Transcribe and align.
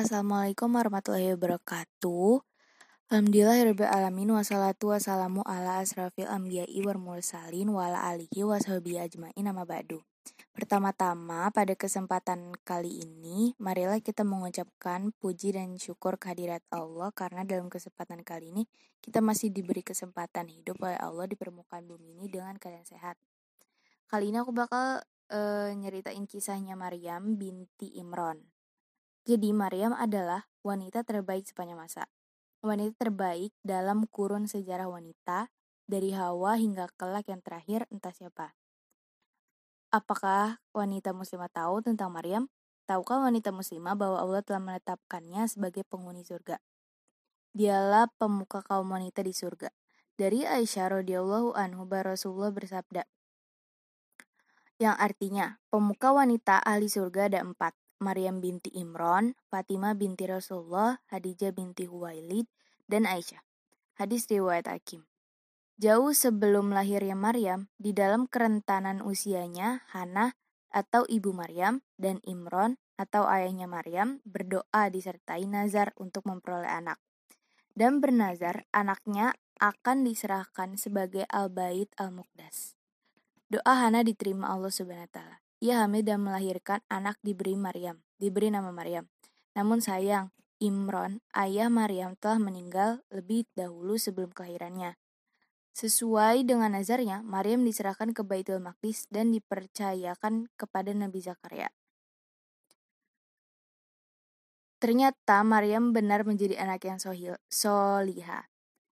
Assalamualaikum 0.00 0.80
warahmatullahi 0.80 1.36
wabarakatuh. 1.36 2.40
Alhamdulillahirrahmanirrahim. 3.12 4.32
Wassalatu 4.32 4.96
wassalamu 4.96 5.44
ala 5.44 5.84
asrafil 5.84 6.24
anbiya'i 6.24 6.80
wal 6.80 6.96
mursalin 6.96 7.68
wa 7.68 7.84
ala 7.84 8.08
alihi 8.08 8.40
wa 8.40 8.56
ajma'in 8.56 9.44
nama 9.44 9.68
ba'du. 9.68 10.00
Pertama-tama, 10.56 11.52
pada 11.52 11.76
kesempatan 11.76 12.56
kali 12.64 13.04
ini, 13.04 13.52
marilah 13.60 14.00
kita 14.00 14.24
mengucapkan 14.24 15.12
puji 15.20 15.52
dan 15.52 15.76
syukur 15.76 16.16
kehadirat 16.16 16.64
Allah 16.72 17.12
karena 17.12 17.44
dalam 17.44 17.68
kesempatan 17.68 18.24
kali 18.24 18.56
ini 18.56 18.64
kita 19.04 19.20
masih 19.20 19.52
diberi 19.52 19.84
kesempatan 19.84 20.48
hidup 20.48 20.80
oleh 20.80 20.96
Allah 20.96 21.28
di 21.28 21.36
permukaan 21.36 21.84
bumi 21.84 22.16
ini 22.16 22.24
dengan 22.32 22.56
keadaan 22.56 22.88
sehat. 22.88 23.20
Kali 24.08 24.32
ini 24.32 24.40
aku 24.40 24.56
bakal 24.56 25.04
uh, 25.28 25.68
nyeritain 25.76 26.24
kisahnya 26.24 26.72
Maryam 26.72 27.36
binti 27.36 28.00
Imron. 28.00 28.59
Jadi 29.28 29.52
Maryam 29.52 29.92
adalah 29.92 30.48
wanita 30.64 31.04
terbaik 31.04 31.44
sepanjang 31.44 31.76
masa. 31.76 32.04
Wanita 32.60 33.08
terbaik 33.08 33.52
dalam 33.64 34.08
kurun 34.08 34.48
sejarah 34.48 34.88
wanita 34.88 35.48
dari 35.88 36.12
Hawa 36.12 36.60
hingga 36.60 36.88
kelak 36.96 37.28
yang 37.28 37.40
terakhir 37.40 37.88
entah 37.90 38.12
siapa. 38.12 38.56
Apakah 39.90 40.62
wanita 40.70 41.10
muslimah 41.10 41.50
tahu 41.50 41.82
tentang 41.82 42.14
Maryam? 42.14 42.46
Tahukah 42.86 43.26
wanita 43.26 43.50
muslimah 43.50 43.98
bahwa 43.98 44.22
Allah 44.22 44.42
telah 44.46 44.62
menetapkannya 44.62 45.50
sebagai 45.50 45.82
penghuni 45.86 46.22
surga? 46.22 46.62
Dialah 47.50 48.06
pemuka 48.14 48.62
kaum 48.62 48.94
wanita 48.94 49.26
di 49.26 49.34
surga. 49.34 49.70
Dari 50.14 50.46
Aisyah 50.46 51.00
radhiyallahu 51.00 51.56
anhu 51.56 51.88
Rasulullah 51.88 52.52
bersabda, 52.52 53.02
yang 54.80 54.96
artinya 54.96 55.60
pemuka 55.68 56.12
wanita 56.12 56.60
ahli 56.60 56.88
surga 56.88 57.32
ada 57.32 57.40
empat. 57.44 57.79
Maryam 58.00 58.40
binti 58.40 58.72
Imron, 58.74 59.36
Fatimah 59.52 59.92
binti 59.92 60.24
Rasulullah, 60.24 61.04
Hadijah 61.12 61.52
binti 61.52 61.84
Huwailid, 61.84 62.48
dan 62.88 63.04
Aisyah. 63.04 63.44
Hadis 64.00 64.24
riwayat 64.26 64.72
Hakim. 64.72 65.04
Jauh 65.76 66.16
sebelum 66.16 66.72
lahirnya 66.72 67.12
Maryam, 67.12 67.68
di 67.76 67.92
dalam 67.92 68.24
kerentanan 68.24 69.04
usianya, 69.04 69.84
Hana 69.92 70.32
atau 70.72 71.04
ibu 71.08 71.36
Maryam 71.36 71.84
dan 72.00 72.20
Imron 72.24 72.80
atau 72.96 73.24
ayahnya 73.28 73.68
Maryam 73.68 74.24
berdoa 74.28 74.88
disertai 74.92 75.44
nazar 75.48 75.92
untuk 76.00 76.24
memperoleh 76.24 76.68
anak. 76.68 77.00
Dan 77.72 78.00
bernazar 78.00 78.68
anaknya 78.72 79.36
akan 79.60 80.04
diserahkan 80.04 80.76
sebagai 80.80 81.24
Al-Bait 81.28 81.92
Al-Muqdas. 82.00 82.76
Doa 83.48 83.84
Hana 83.84 84.00
diterima 84.00 84.52
Allah 84.52 84.72
Subhanahu 84.72 85.04
wa 85.04 85.12
taala. 85.12 85.38
Ia 85.60 85.84
hamil 85.84 86.08
dan 86.08 86.24
melahirkan 86.24 86.80
anak 86.88 87.20
diberi 87.20 87.52
Maryam, 87.52 88.00
diberi 88.16 88.48
nama 88.48 88.72
Maryam. 88.72 89.12
Namun 89.52 89.84
sayang, 89.84 90.32
Imron, 90.56 91.20
ayah 91.36 91.68
Maryam 91.68 92.16
telah 92.16 92.40
meninggal 92.40 93.04
lebih 93.12 93.44
dahulu 93.52 94.00
sebelum 94.00 94.32
kelahirannya. 94.32 94.96
Sesuai 95.76 96.48
dengan 96.48 96.72
nazarnya, 96.72 97.20
Maryam 97.20 97.60
diserahkan 97.60 98.16
ke 98.16 98.24
Baitul 98.24 98.64
Maqdis 98.64 99.04
dan 99.12 99.36
dipercayakan 99.36 100.48
kepada 100.56 100.96
Nabi 100.96 101.20
Zakaria. 101.20 101.68
Ternyata 104.80 105.44
Maryam 105.44 105.92
benar 105.92 106.24
menjadi 106.24 106.56
anak 106.56 106.88
yang 106.88 106.96
sohil, 106.96 107.36
soliha 107.52 108.48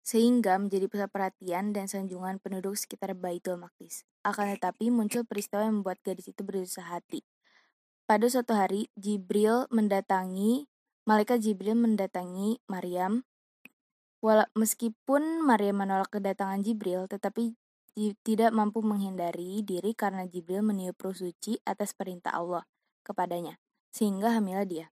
sehingga 0.00 0.56
menjadi 0.56 0.88
pusat 0.88 1.08
perhatian 1.12 1.76
dan 1.76 1.86
sanjungan 1.86 2.40
penduduk 2.40 2.74
sekitar 2.74 3.12
Baitul 3.12 3.60
Maqdis. 3.60 4.08
Akan 4.24 4.48
tetapi 4.52 4.88
muncul 4.88 5.22
peristiwa 5.28 5.64
yang 5.64 5.80
membuat 5.80 6.00
gadis 6.00 6.32
itu 6.32 6.40
berusaha 6.40 6.84
hati. 6.84 7.22
Pada 8.08 8.26
suatu 8.26 8.58
hari, 8.58 8.90
Jibril 8.98 9.70
mendatangi, 9.70 10.66
malaikat 11.06 11.46
Jibril 11.46 11.78
mendatangi 11.78 12.58
Maryam. 12.66 13.22
Walau, 14.18 14.50
meskipun 14.58 15.46
Maryam 15.46 15.80
menolak 15.80 16.10
kedatangan 16.10 16.60
Jibril, 16.66 17.06
tetapi 17.06 17.54
tidak 18.26 18.50
mampu 18.50 18.82
menghindari 18.82 19.62
diri 19.62 19.94
karena 19.94 20.26
Jibril 20.26 20.64
meniup 20.64 20.98
ruh 20.98 21.14
suci 21.14 21.60
atas 21.62 21.94
perintah 21.94 22.34
Allah 22.34 22.64
kepadanya, 23.06 23.60
sehingga 23.94 24.34
hamilah 24.34 24.66
dia. 24.66 24.86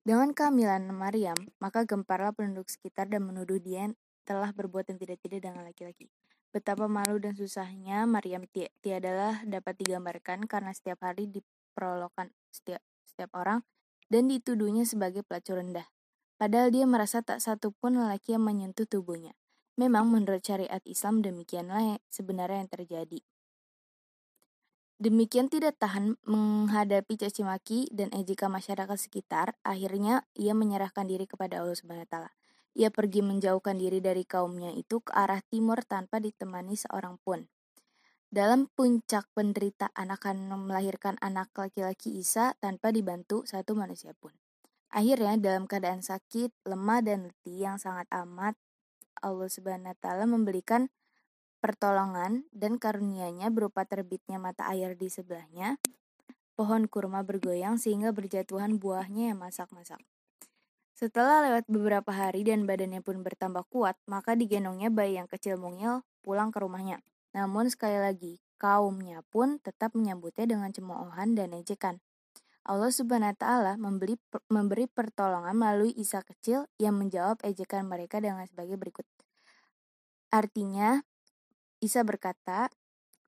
Dengan 0.00 0.32
kehamilan 0.32 0.88
Maryam, 0.96 1.36
maka 1.60 1.84
gemparlah 1.84 2.32
penduduk 2.32 2.72
sekitar 2.72 3.08
dan 3.08 3.24
menuduh 3.24 3.60
dia 3.60 3.92
telah 4.24 4.52
berbuat 4.54 4.90
yang 4.90 4.98
tidak-tidak 5.00 5.40
dengan 5.40 5.62
laki-laki. 5.66 6.08
Betapa 6.50 6.90
malu 6.90 7.22
dan 7.22 7.38
susahnya 7.38 8.10
Maryam 8.10 8.42
ti 8.50 8.66
tiadalah 8.82 9.38
dapat 9.46 9.78
digambarkan 9.78 10.50
karena 10.50 10.74
setiap 10.74 11.06
hari 11.06 11.30
diperolokkan 11.30 12.34
setiap, 12.50 12.82
setiap 13.06 13.30
orang 13.38 13.62
dan 14.10 14.26
dituduhnya 14.26 14.82
sebagai 14.82 15.22
pelacur 15.22 15.62
rendah. 15.62 15.86
Padahal 16.34 16.74
dia 16.74 16.88
merasa 16.90 17.22
tak 17.22 17.38
satu 17.38 17.70
pun 17.70 17.94
lelaki 17.94 18.34
yang 18.34 18.42
menyentuh 18.42 18.88
tubuhnya. 18.88 19.36
Memang 19.78 20.10
menurut 20.10 20.42
syariat 20.42 20.82
Islam 20.82 21.22
demikianlah 21.22 22.02
sebenarnya 22.10 22.66
yang 22.66 22.70
terjadi. 22.72 23.20
Demikian 25.00 25.48
tidak 25.48 25.80
tahan 25.80 26.20
menghadapi 26.28 27.16
caci 27.16 27.40
maki 27.40 27.88
dan 27.88 28.12
ejekan 28.12 28.52
masyarakat 28.52 28.98
sekitar, 29.00 29.56
akhirnya 29.64 30.28
ia 30.36 30.52
menyerahkan 30.52 31.08
diri 31.08 31.24
kepada 31.24 31.64
Allah 31.64 31.72
Subhanahu 31.72 32.04
wa 32.04 32.10
taala. 32.10 32.39
Ia 32.78 32.88
pergi 32.94 33.20
menjauhkan 33.24 33.78
diri 33.78 33.98
dari 33.98 34.22
kaumnya 34.22 34.70
itu 34.70 35.02
ke 35.02 35.10
arah 35.10 35.42
timur 35.42 35.82
tanpa 35.82 36.22
ditemani 36.22 36.78
seorang 36.78 37.18
pun. 37.22 37.50
Dalam 38.30 38.70
puncak 38.70 39.26
penderitaan 39.34 40.06
akan 40.14 40.54
melahirkan 40.54 41.18
anak 41.18 41.50
laki-laki 41.58 42.14
Isa 42.22 42.54
tanpa 42.62 42.94
dibantu 42.94 43.42
satu 43.42 43.74
manusia 43.74 44.14
pun. 44.14 44.30
Akhirnya 44.90 45.34
dalam 45.34 45.66
keadaan 45.66 46.02
sakit, 46.02 46.54
lemah 46.62 47.02
dan 47.02 47.30
letih 47.30 47.58
yang 47.58 47.76
sangat 47.82 48.06
amat, 48.14 48.54
Allah 49.18 49.50
Subhanahu 49.50 49.90
wa 49.90 49.98
taala 49.98 50.30
memberikan 50.30 50.94
pertolongan 51.58 52.46
dan 52.54 52.78
karunia-Nya 52.78 53.50
berupa 53.50 53.82
terbitnya 53.82 54.38
mata 54.38 54.66
air 54.70 54.94
di 54.94 55.10
sebelahnya. 55.10 55.82
Pohon 56.54 56.86
kurma 56.86 57.26
bergoyang 57.26 57.82
sehingga 57.82 58.14
berjatuhan 58.14 58.78
buahnya 58.78 59.34
yang 59.34 59.42
masak-masak. 59.42 59.98
Setelah 61.00 61.48
lewat 61.48 61.64
beberapa 61.72 62.12
hari 62.12 62.44
dan 62.44 62.68
badannya 62.68 63.00
pun 63.00 63.24
bertambah 63.24 63.64
kuat, 63.72 63.96
maka 64.04 64.36
digendongnya 64.36 64.92
bayi 64.92 65.16
yang 65.16 65.24
kecil 65.24 65.56
mungil 65.56 66.04
pulang 66.20 66.52
ke 66.52 66.60
rumahnya. 66.60 67.00
Namun 67.32 67.72
sekali 67.72 67.96
lagi, 67.96 68.36
kaumnya 68.60 69.24
pun 69.32 69.56
tetap 69.64 69.96
menyambutnya 69.96 70.44
dengan 70.44 70.68
cemoohan 70.68 71.32
dan 71.32 71.56
ejekan. 71.56 72.04
Allah 72.68 72.92
Subhanahu 72.92 73.32
wa 73.32 73.38
taala 73.40 73.72
memberi 73.80 74.20
memberi 74.52 74.84
pertolongan 74.92 75.56
melalui 75.56 75.96
Isa 75.96 76.20
kecil 76.20 76.68
yang 76.76 77.00
menjawab 77.00 77.40
ejekan 77.48 77.88
mereka 77.88 78.20
dengan 78.20 78.44
sebagai 78.44 78.76
berikut. 78.76 79.08
Artinya, 80.28 81.00
Isa 81.80 82.04
berkata, 82.04 82.68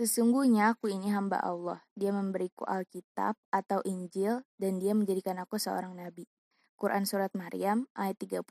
Sesungguhnya 0.00 0.72
aku 0.72 0.88
ini 0.88 1.12
hamba 1.12 1.36
Allah. 1.44 1.84
Dia 1.92 2.16
memberiku 2.16 2.64
Alkitab 2.64 3.36
atau 3.52 3.84
Injil 3.84 4.40
dan 4.56 4.80
dia 4.80 4.96
menjadikan 4.96 5.36
aku 5.36 5.60
seorang 5.60 5.92
nabi. 5.92 6.24
Quran 6.78 7.10
Surat 7.10 7.34
Maryam 7.34 7.90
ayat 7.98 8.22
30. 8.22 8.46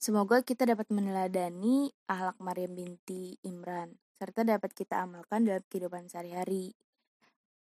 Semoga 0.00 0.40
kita 0.40 0.64
dapat 0.64 0.88
meneladani 0.88 1.92
ahlak 2.08 2.40
Maryam 2.40 2.72
binti 2.72 3.36
Imran, 3.44 4.00
serta 4.16 4.48
dapat 4.48 4.72
kita 4.72 5.04
amalkan 5.04 5.44
dalam 5.44 5.60
kehidupan 5.68 6.08
sehari-hari. 6.08 6.72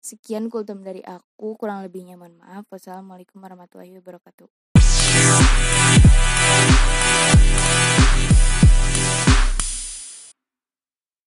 Sekian 0.06 0.54
kultum 0.54 0.86
dari 0.86 1.02
aku, 1.02 1.58
kurang 1.58 1.82
lebihnya 1.82 2.14
mohon 2.14 2.38
maaf. 2.38 2.70
Wassalamualaikum 2.70 3.42
warahmatullahi 3.42 3.98
wabarakatuh. 3.98 4.65